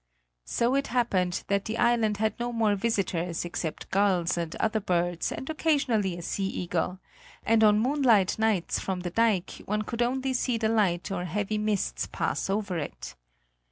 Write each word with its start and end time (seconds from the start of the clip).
So 0.47 0.73
it 0.73 0.87
happened 0.87 1.43
that 1.47 1.65
the 1.65 1.77
island 1.77 2.17
had 2.17 2.33
no 2.39 2.51
more 2.51 2.73
visitors 2.73 3.45
except 3.45 3.91
gulls 3.91 4.35
and 4.35 4.55
other 4.55 4.79
birds 4.79 5.31
and 5.31 5.47
occasionally 5.47 6.17
a 6.17 6.23
sea 6.23 6.47
eagle; 6.47 6.97
and 7.45 7.63
on 7.63 7.77
moonlight 7.77 8.39
nights 8.39 8.79
from 8.79 9.01
the 9.01 9.11
dike 9.11 9.61
one 9.67 9.83
could 9.83 10.01
only 10.01 10.33
see 10.33 10.57
the 10.57 10.69
light 10.69 11.11
or 11.11 11.25
heavy 11.25 11.59
mists 11.59 12.07
pass 12.11 12.49
over 12.49 12.79
it. 12.79 13.13